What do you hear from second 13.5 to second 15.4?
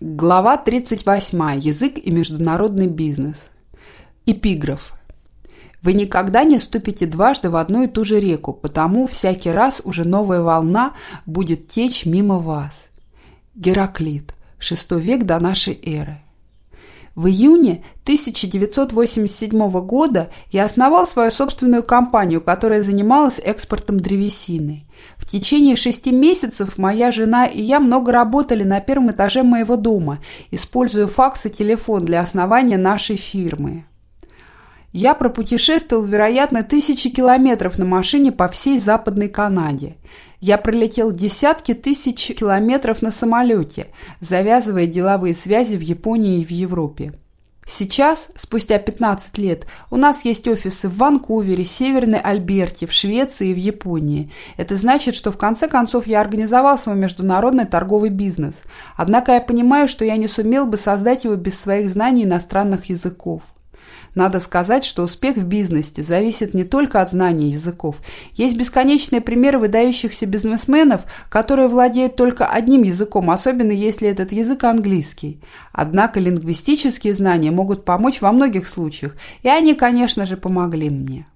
Гераклит. VI век до